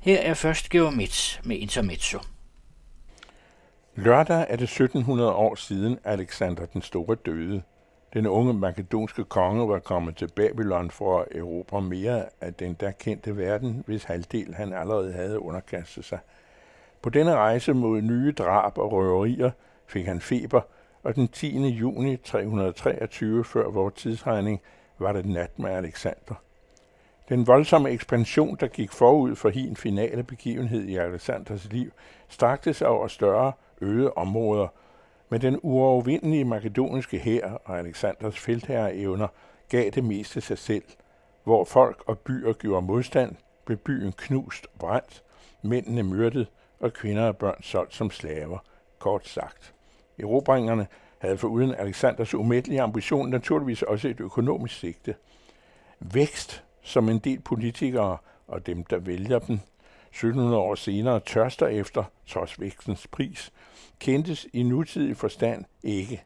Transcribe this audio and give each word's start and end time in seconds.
Her 0.00 0.18
er 0.18 0.34
først 0.34 0.70
Geomets 0.70 1.40
med 1.44 1.56
Intermezzo. 1.56 2.18
Lørdag 3.94 4.46
er 4.48 4.56
det 4.56 4.62
1700 4.62 5.32
år 5.32 5.54
siden 5.54 5.98
Alexander 6.04 6.66
den 6.66 6.82
Store 6.82 7.14
døde. 7.26 7.62
Den 8.12 8.26
unge 8.26 8.54
makedonske 8.54 9.24
konge 9.24 9.68
var 9.68 9.78
kommet 9.78 10.16
til 10.16 10.28
Babylon 10.36 10.90
for 10.90 11.20
at 11.20 11.26
erobre 11.38 11.82
mere 11.82 12.24
af 12.40 12.54
den 12.54 12.74
der 12.74 12.90
kendte 12.90 13.36
verden, 13.36 13.82
hvis 13.86 14.04
halvdel 14.04 14.54
han 14.54 14.72
allerede 14.72 15.12
havde 15.12 15.42
underkastet 15.42 16.04
sig. 16.04 16.18
På 17.02 17.10
denne 17.10 17.34
rejse 17.34 17.72
mod 17.72 18.00
nye 18.00 18.32
drab 18.32 18.78
og 18.78 18.92
røverier 18.92 19.50
fik 19.86 20.06
han 20.06 20.20
feber, 20.20 20.60
og 21.02 21.14
den 21.14 21.28
10. 21.28 21.68
juni 21.68 22.16
323 22.16 23.44
før 23.44 23.70
vores 23.70 23.94
tidsregning 23.94 24.60
var 24.98 25.12
det 25.12 25.26
nat 25.26 25.58
med 25.58 25.70
Alexander. 25.70 26.34
Den 27.30 27.46
voldsomme 27.46 27.90
ekspansion, 27.90 28.56
der 28.60 28.66
gik 28.66 28.92
forud 28.92 29.36
for 29.36 29.48
hin 29.48 29.76
finale 29.76 30.22
begivenhed 30.22 30.84
i 30.84 30.96
Alexanders 30.96 31.72
liv, 31.72 31.92
strakte 32.28 32.74
sig 32.74 32.88
over 32.88 33.08
større, 33.08 33.52
øde 33.80 34.12
områder, 34.12 34.68
men 35.28 35.40
den 35.40 35.58
uovervindelige 35.62 36.44
makedoniske 36.44 37.18
hær 37.18 37.50
og 37.64 37.78
Alexanders 37.78 38.38
feltherreevner 38.38 39.28
gav 39.68 39.90
det 39.90 40.04
meste 40.04 40.40
sig 40.40 40.58
selv. 40.58 40.84
Hvor 41.44 41.64
folk 41.64 42.02
og 42.06 42.18
byer 42.18 42.52
gjorde 42.52 42.86
modstand, 42.86 43.36
blev 43.64 43.78
byen 43.78 44.12
knust 44.12 44.66
og 44.66 44.78
brændt, 44.78 45.22
mændene 45.62 46.02
myrdet 46.02 46.48
og 46.80 46.92
kvinder 46.92 47.26
og 47.26 47.36
børn 47.36 47.62
solgt 47.62 47.94
som 47.94 48.10
slaver, 48.10 48.58
kort 48.98 49.28
sagt. 49.28 49.74
Erobringerne 50.18 50.86
havde 51.18 51.38
foruden 51.38 51.74
Alexanders 51.74 52.34
umættelige 52.34 52.82
ambition 52.82 53.30
naturligvis 53.30 53.82
også 53.82 54.08
et 54.08 54.20
økonomisk 54.20 54.78
sigte. 54.78 55.14
Vækst, 56.00 56.64
som 56.82 57.08
en 57.08 57.18
del 57.18 57.40
politikere 57.40 58.18
og 58.46 58.66
dem, 58.66 58.84
der 58.84 58.98
vælger 58.98 59.38
dem, 59.38 59.58
1700 60.08 60.56
år 60.56 60.74
senere 60.74 61.20
tørster 61.20 61.66
efter, 61.66 62.04
trods 62.26 62.60
vækstens 62.60 63.06
pris, 63.06 63.52
kendtes 63.98 64.46
i 64.52 64.62
nutidig 64.62 65.16
forstand 65.16 65.64
ikke. 65.82 66.24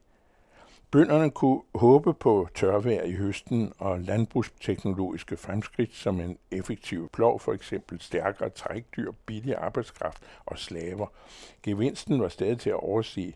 Bønderne 0.91 1.31
kunne 1.31 1.61
håbe 1.75 2.15
på 2.15 2.49
tørvejr 2.55 3.03
i 3.03 3.13
høsten 3.13 3.73
og 3.79 4.01
landbrugsteknologiske 4.01 5.37
fremskridt 5.37 5.95
som 5.95 6.21
en 6.21 6.39
effektiv 6.51 7.09
plov, 7.13 7.41
for 7.41 7.53
eksempel 7.53 8.01
stærkere 8.01 8.49
trækdyr, 8.49 9.13
billig 9.27 9.55
arbejdskraft 9.57 10.23
og 10.47 10.59
slaver. 10.59 11.07
Gevinsten 11.63 12.21
var 12.21 12.29
stadig 12.29 12.59
til 12.59 12.71
at 12.71 12.77
overse. 12.77 13.35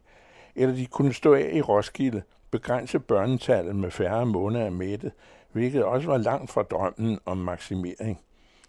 Eller 0.55 0.75
de 0.75 0.87
kunne 0.87 1.15
stå 1.15 1.35
af 1.35 1.51
i 1.53 1.61
Roskilde, 1.61 2.23
begrænse 2.51 2.99
børnetallet 2.99 3.77
med 3.77 3.91
færre 3.91 4.27
måneder 4.27 4.71
mættet, 4.71 5.13
hvilket 5.53 5.85
også 5.85 6.09
var 6.09 6.17
langt 6.19 6.51
fra 6.51 6.63
drømmen 6.63 7.19
om 7.25 7.37
maksimering. 7.37 8.21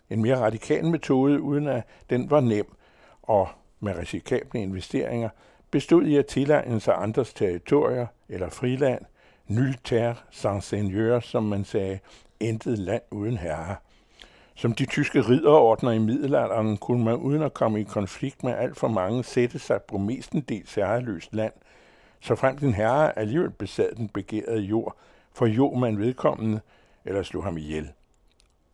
En 0.09 0.22
mere 0.22 0.39
radikal 0.39 0.86
metode, 0.86 1.41
uden 1.41 1.67
at 1.67 1.83
den 2.09 2.30
var 2.30 2.39
nem 2.39 2.75
og 3.23 3.47
med 3.80 3.97
risikable 3.97 4.61
investeringer, 4.61 5.30
bestod 5.71 6.03
i 6.03 6.16
at 6.16 6.25
tilegne 6.25 6.80
sig 6.80 6.95
andres 6.95 7.33
territorier 7.33 8.08
eller 8.30 8.49
friland, 8.49 9.02
nul 9.47 9.75
terre 9.83 10.16
sans 10.31 10.66
seigneur, 10.66 11.19
som 11.19 11.44
man 11.44 11.66
sagde, 11.66 11.99
intet 12.39 12.80
land 12.80 13.02
uden 13.11 13.38
herre. 13.38 13.75
Som 14.55 14.73
de 14.73 14.86
tyske 14.86 15.21
ridderordner 15.21 15.91
i 15.91 15.99
middelalderen 15.99 16.77
kunne 16.77 17.03
man 17.03 17.16
uden 17.16 17.41
at 17.41 17.53
komme 17.53 17.81
i 17.81 17.83
konflikt 17.83 18.43
med 18.43 18.53
alt 18.53 18.77
for 18.77 18.88
mange 18.88 19.23
sætte 19.23 19.59
sig 19.59 19.81
på 19.81 19.97
mestendels 19.97 20.75
herreløst 20.75 21.36
land, 21.36 21.53
så 22.19 22.36
frem 22.36 22.58
den 22.58 22.73
herre 22.73 23.19
alligevel 23.19 23.49
besad 23.49 23.95
den 23.95 24.09
begærede 24.09 24.61
jord, 24.61 24.97
for 25.33 25.45
jo 25.45 25.73
man 25.73 25.99
vedkommende, 25.99 26.59
eller 27.05 27.23
slog 27.23 27.44
ham 27.44 27.58
ihjel. 27.58 27.89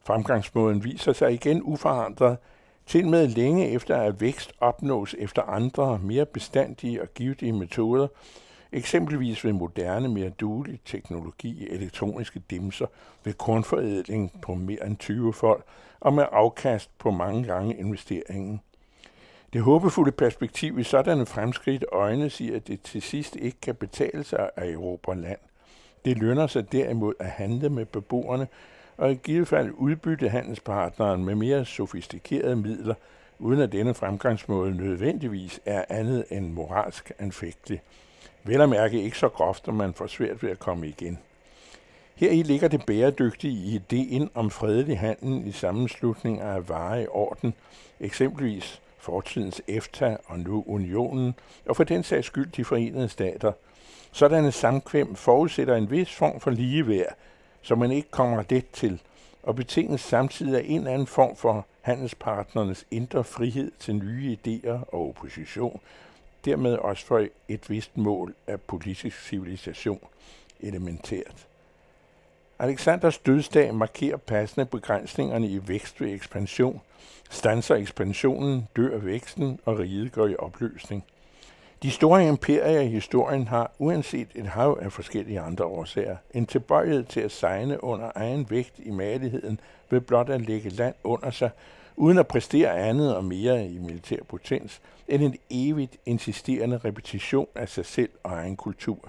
Fremgangsmåden 0.04 0.84
viser 0.84 1.14
sig 1.14 1.34
igen 1.34 1.62
uforandret, 1.64 2.38
til 2.86 3.08
med 3.08 3.28
længe 3.28 3.70
efter 3.70 3.98
at 3.98 4.22
vækst 4.22 4.54
opnås 4.60 5.16
efter 5.20 5.42
andre, 5.42 6.00
mere 6.00 6.26
bestandige 6.26 7.02
og 7.02 7.08
givtige 7.14 7.54
metoder, 7.54 8.08
eksempelvis 8.72 9.46
ved 9.46 9.54
moderne, 9.54 10.10
mere 10.10 10.30
duelig 10.30 10.80
teknologi, 10.86 11.68
elektroniske 11.70 12.42
dimser, 12.50 12.86
ved 13.24 13.34
kornforædling 13.34 14.42
på 14.42 14.54
mere 14.54 14.86
end 14.86 14.98
20 14.98 15.34
folk 15.34 15.66
og 16.00 16.14
med 16.14 16.26
afkast 16.32 16.98
på 16.98 17.12
mange 17.12 17.44
gange 17.44 17.78
investeringen. 17.78 18.62
Det 19.54 19.62
håbefulde 19.62 20.12
perspektiv 20.12 20.80
i 20.80 20.84
sådanne 20.84 21.26
fremskridt 21.26 21.86
øjne 21.92 22.30
siger, 22.30 22.56
at 22.56 22.68
det 22.68 22.82
til 22.82 23.02
sidst 23.02 23.36
ikke 23.36 23.62
kan 23.62 23.76
betale 23.76 24.24
sig 24.24 24.50
at 24.56 24.70
erobre 24.70 25.22
land. 25.22 25.40
Det 26.06 26.18
lønner 26.18 26.48
sig 26.48 26.72
derimod 26.72 27.14
at 27.20 27.30
handle 27.30 27.70
med 27.70 27.86
beboerne, 27.86 28.48
og 28.98 29.12
i 29.12 29.16
givet 29.16 29.48
fald 29.48 29.72
udbytte 29.78 30.30
handelspartneren 30.30 31.26
med 31.26 31.36
mere 31.36 31.66
sofistikerede 31.66 32.56
midler, 32.56 32.96
uden 33.40 33.60
at 33.60 33.72
denne 33.72 33.94
fremgangsmåde 33.94 34.78
nødvendigvis 34.78 35.60
er 35.66 35.86
andet 35.90 36.26
end 36.32 36.52
moralsk 36.52 37.12
anfægtelig. 37.20 37.82
Vel 38.44 38.62
at 38.62 38.70
mærke 38.70 39.02
ikke 39.02 39.18
så 39.18 39.30
groft, 39.30 39.68
at 39.68 39.74
man 39.74 39.94
får 39.94 40.08
svært 40.08 40.44
ved 40.44 40.50
at 40.50 40.60
komme 40.60 40.88
igen. 40.88 41.20
Her 42.16 42.32
i 42.32 42.44
ligger 42.44 42.68
det 42.68 42.86
bæredygtige 42.86 43.54
i 43.54 43.76
ideen 43.76 44.30
om 44.34 44.50
fredelig 44.50 45.00
handel 45.00 45.48
i 45.48 45.52
sammenslutning 45.52 46.42
af 46.42 46.70
varer 46.70 47.00
i 47.00 47.08
orden, 47.08 47.54
eksempelvis 48.00 48.82
fortidens 48.98 49.62
EFTA 49.68 50.18
og 50.26 50.40
nu 50.40 50.64
unionen, 50.68 51.36
og 51.66 51.76
for 51.76 51.84
den 51.84 52.04
sags 52.04 52.28
skyld 52.28 52.52
de 52.52 52.66
forenede 52.66 53.10
stater. 53.10 53.52
Sådanne 54.16 54.52
samkvem 54.52 55.16
forudsætter 55.16 55.76
en 55.76 55.92
vis 55.92 56.16
form 56.16 56.40
for 56.40 56.52
ligeværd, 56.52 57.16
så 57.62 57.76
man 57.76 57.92
ikke 57.92 58.12
kommer 58.12 58.42
det 58.42 58.70
til, 58.74 59.02
og 59.44 59.56
betinges 59.56 60.02
samtidig 60.02 60.58
af 60.58 60.64
en 60.66 60.78
eller 60.78 60.92
anden 60.92 61.08
form 61.08 61.36
for 61.36 61.66
handelspartnernes 61.82 62.86
indre 62.92 63.24
frihed 63.24 63.72
til 63.80 63.96
nye 63.96 64.38
idéer 64.38 64.94
og 64.94 65.10
opposition, 65.10 65.80
dermed 66.46 66.74
også 66.74 67.06
for 67.06 67.28
et 67.48 67.70
vist 67.70 67.98
mål 67.98 68.36
af 68.48 68.62
politisk 68.62 69.28
civilisation 69.28 70.00
elementært. 70.60 71.48
Alexanders 72.60 73.18
dødsdag 73.18 73.76
markerer 73.76 74.18
passende 74.18 74.66
begrænsningerne 74.66 75.48
i 75.48 75.68
vækst 75.68 76.02
ved 76.02 76.14
ekspansion. 76.14 76.82
Stanser 77.30 77.76
ekspansionen, 77.76 78.68
dør 78.76 78.98
væksten, 78.98 79.60
og 79.66 79.80
riget 79.80 80.12
går 80.12 80.28
i 80.28 80.36
opløsning– 80.36 81.04
de 81.86 81.92
store 81.92 82.28
imperier 82.28 82.82
i 82.82 82.88
historien 82.88 83.48
har, 83.48 83.72
uanset 83.80 84.28
et 84.36 84.46
hav 84.46 84.80
af 84.82 84.92
forskellige 84.92 85.40
andre 85.40 85.66
årsager, 85.66 86.18
en 86.34 86.46
tilbøjelighed 86.46 87.04
til 87.04 87.20
at 87.20 87.32
sejne 87.32 87.84
under 87.84 88.12
egen 88.16 88.50
vægt 88.50 88.80
i 88.80 88.92
maligheden 88.92 89.60
ved 89.90 90.02
blot 90.02 90.30
at 90.30 90.42
lægge 90.42 90.70
land 90.70 90.96
under 91.04 91.32
sig, 91.32 91.50
uden 91.96 92.18
at 92.18 92.28
præstere 92.28 92.78
andet 92.78 93.16
og 93.16 93.26
mere 93.26 93.68
i 93.68 93.78
militær 93.78 94.18
potens, 94.28 94.82
end 95.08 95.24
en 95.24 95.36
evigt 95.50 95.98
insisterende 96.06 96.78
repetition 96.78 97.48
af 97.56 97.70
sig 97.70 97.86
selv 97.86 98.10
og 98.24 98.32
egen 98.32 98.56
kultur. 98.56 99.00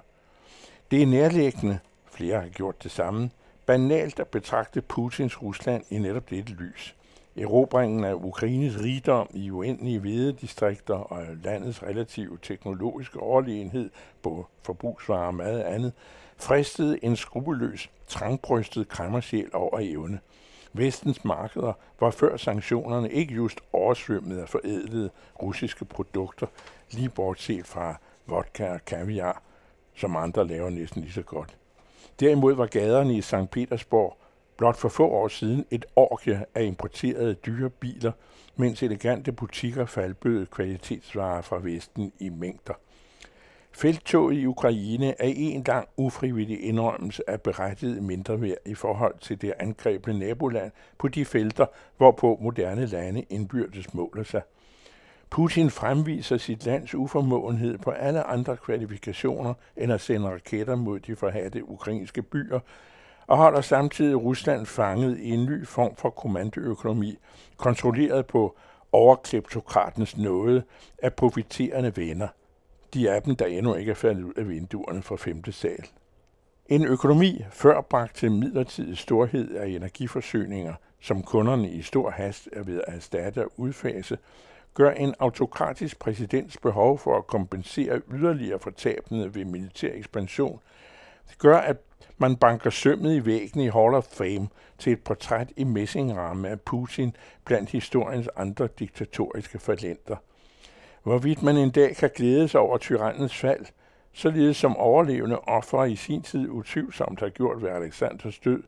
Det 0.91 1.03
er 1.03 1.07
nærliggende, 1.07 1.79
flere 2.11 2.41
har 2.41 2.49
gjort 2.49 2.83
det 2.83 2.91
samme, 2.91 3.31
banalt 3.67 4.21
at 4.21 4.29
betragte 4.29 4.81
Putins 4.81 5.43
Rusland 5.43 5.85
i 5.91 5.99
netop 5.99 6.31
dette 6.31 6.53
lys– 6.53 6.95
Erobringen 7.39 8.05
af 8.05 8.15
Ukraines 8.15 8.81
rigdom 8.81 9.29
i 9.35 9.51
uendelige 9.51 9.99
hvededistrikter 9.99 10.95
og 10.95 11.23
landets 11.45 11.83
relative 11.83 12.39
teknologiske 12.43 13.21
overlegenhed 13.21 13.91
på 14.23 14.47
forbrugsvarer 14.63 15.27
og 15.27 15.35
meget 15.35 15.63
andet, 15.63 15.93
fristede 16.37 17.05
en 17.05 17.17
skrupelløs, 17.17 17.91
trangbrystet 18.07 18.89
kræmmersjæl 18.89 19.51
over 19.53 19.79
evne. 19.83 20.21
Vestens 20.73 21.25
markeder 21.25 21.73
var 22.01 22.11
før 22.11 22.37
sanktionerne 22.37 23.11
ikke 23.11 23.35
just 23.35 23.61
oversvømmet 23.73 24.39
af 24.39 24.49
forædlede 24.49 25.11
russiske 25.43 25.85
produkter, 25.85 26.47
lige 26.91 27.09
bortset 27.09 27.67
fra 27.67 28.01
vodka 28.27 28.73
og 28.73 28.85
kaviar, 28.85 29.43
som 29.95 30.17
andre 30.17 30.47
laver 30.47 30.71
næsten 30.71 31.03
lige 31.03 31.13
så 31.13 31.23
godt. 31.23 31.57
Derimod 32.21 32.55
var 32.55 32.67
gaderne 32.67 33.15
i 33.15 33.21
St. 33.21 33.51
Petersborg 33.51 34.17
blot 34.57 34.77
for 34.77 34.89
få 34.89 35.09
år 35.09 35.29
siden 35.29 35.67
et 35.71 35.85
orgie 35.97 36.45
af 36.55 36.65
importerede 36.65 37.35
dyre 37.35 37.71
biler, 37.71 38.13
mens 38.57 38.83
elegante 38.83 39.33
butikker 39.33 39.87
faldbød 39.87 40.47
kvalitetsvarer 40.47 41.43
fra 41.43 41.59
Vesten 41.59 42.13
i 42.19 42.29
mængder. 42.29 42.75
Felttoget 43.73 44.37
i 44.37 44.47
Ukraine 44.47 45.09
er 45.09 45.33
en 45.37 45.65
lang 45.67 45.89
ufrivillig 45.97 46.65
indrømmelse 46.65 47.31
af 47.31 47.41
berettiget 47.41 48.03
mindre 48.03 48.41
værd 48.41 48.57
i 48.67 48.75
forhold 48.75 49.15
til 49.21 49.43
det 49.43 49.53
angrebne 49.59 50.19
naboland 50.19 50.73
på 50.99 51.09
de 51.09 51.25
felter, 51.25 51.67
hvorpå 51.97 52.39
moderne 52.41 52.87
lande 52.87 53.23
indbyrdes 53.31 53.95
måler 53.95 54.23
sig. 54.23 54.43
Putin 55.31 55.71
fremviser 55.71 56.37
sit 56.37 56.67
lands 56.67 56.95
uformåenhed 56.95 57.79
på 57.79 57.91
alle 57.91 58.23
andre 58.23 58.57
kvalifikationer 58.57 59.55
end 59.77 59.93
at 59.93 60.01
sende 60.01 60.29
raketter 60.31 60.77
mod 60.77 61.01
de 61.01 61.17
forhatte 61.17 61.69
ukrainske 61.69 62.23
byer, 62.23 62.61
og 63.27 63.37
holder 63.37 63.61
samtidig 63.61 64.23
Rusland 64.23 64.67
fanget 64.67 65.19
i 65.19 65.31
en 65.31 65.47
ny 65.47 65.67
form 65.67 65.97
for 65.97 66.11
kommandoøkonomi, 66.11 67.19
kontrolleret 67.57 68.27
på 68.27 68.57
overkleptokratens 68.93 70.17
nåde 70.17 70.63
af 70.99 71.15
profiterende 71.15 71.97
venner. 71.97 72.29
De 72.95 73.11
af 73.11 73.23
dem, 73.23 73.37
der 73.37 73.47
endnu 73.47 73.75
ikke 73.75 73.91
er 73.91 73.95
faldet 73.95 74.23
ud 74.23 74.35
af 74.37 74.49
vinduerne 74.49 75.03
fra 75.03 75.17
femte 75.17 75.53
sal. 75.53 75.87
En 76.67 76.85
økonomi 76.85 77.45
før 77.51 77.81
bragt 77.81 78.17
til 78.17 78.33
midlertidig 78.33 78.99
storhed 78.99 79.55
af 79.55 79.69
energiforsyninger, 79.69 80.75
som 81.01 81.23
kunderne 81.23 81.71
i 81.71 81.83
stor 81.83 82.11
hast 82.11 82.49
er 82.53 82.63
ved 82.63 82.81
at 82.87 82.95
erstatte 82.95 83.45
og 83.45 83.53
udfase, 83.57 84.19
gør 84.75 84.91
en 84.91 85.15
autokratisk 85.19 85.99
præsidents 85.99 86.57
behov 86.57 86.99
for 86.99 87.19
at 87.19 87.27
kompensere 87.27 88.01
yderligere 88.15 88.59
for 88.59 88.71
tabene 88.71 89.35
ved 89.35 89.45
militær 89.45 89.93
ekspansion, 89.93 90.61
det 91.29 91.39
gør, 91.39 91.57
at 91.57 91.77
man 92.19 92.37
banker 92.37 92.71
sømmet 92.71 93.15
i 93.15 93.27
væggen 93.27 93.61
i 93.61 93.69
Hall 93.69 93.95
of 93.95 94.05
Fame 94.05 94.49
til 94.79 94.93
et 94.93 95.05
portræt 95.05 95.49
i 95.57 95.65
messingramme 95.65 96.49
af 96.49 96.61
Putin 96.61 97.17
blandt 97.45 97.71
historiens 97.71 98.29
andre 98.37 98.69
diktatoriske 98.79 99.59
forlænder. 99.59 100.17
Hvorvidt 101.03 101.43
man 101.43 101.57
en 101.57 101.71
dag 101.71 101.97
kan 101.97 102.11
glæde 102.15 102.49
sig 102.49 102.61
over 102.61 102.79
tyrannens 102.79 103.37
fald, 103.37 103.67
således 104.13 104.57
som 104.57 104.77
overlevende 104.77 105.41
offer 105.41 105.85
i 105.85 105.97
sin 105.97 106.23
tid 106.23 106.49
utvivlsomt 106.49 107.21
har 107.21 107.29
gjort 107.29 107.63
ved 107.63 107.71
Alexanders 107.71 108.39
død, 108.39 108.63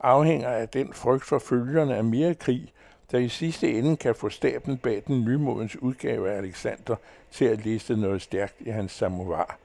afhænger 0.00 0.48
af 0.48 0.68
den 0.68 0.92
frygt 0.92 1.24
for 1.24 1.38
følgerne 1.38 1.96
af 1.96 2.04
mere 2.04 2.34
krig, 2.34 2.72
der 3.10 3.18
i 3.18 3.28
sidste 3.28 3.72
ende 3.72 3.96
kan 3.96 4.14
få 4.14 4.28
staben 4.28 4.78
bag 4.78 5.02
den 5.06 5.24
nymodens 5.24 5.76
udgave 5.76 6.30
af 6.30 6.36
Alexander 6.36 6.96
til 7.30 7.44
at 7.44 7.64
liste 7.64 7.96
noget 7.96 8.22
stærkt 8.22 8.54
i 8.60 8.70
hans 8.70 8.92
samovar, 8.92 9.58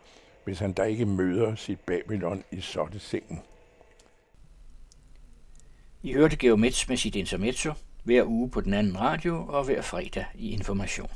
hvis 0.47 0.59
han 0.59 0.73
da 0.73 0.83
ikke 0.83 1.05
møder 1.05 1.55
sit 1.55 1.79
Babylon 1.79 2.43
i 2.51 2.61
sorte 2.61 2.99
sengen. 2.99 3.41
I 6.03 6.13
hørte 6.13 6.37
Geomets 6.37 6.89
med 6.89 6.97
sit 6.97 7.15
intermezzo 7.15 7.73
hver 8.03 8.23
uge 8.25 8.49
på 8.49 8.61
den 8.61 8.73
anden 8.73 8.99
radio 8.99 9.45
og 9.47 9.63
hver 9.63 9.81
fredag 9.81 10.25
i 10.35 10.51
Information. 10.51 11.09